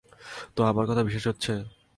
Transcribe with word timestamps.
তো, 0.55 0.61
আমার 0.63 0.85
কথা 0.85 1.03
বিশ্বাস 1.03 1.25
হচ্ছে? 1.27 1.53